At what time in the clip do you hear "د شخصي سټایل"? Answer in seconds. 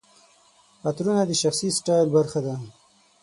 1.27-2.07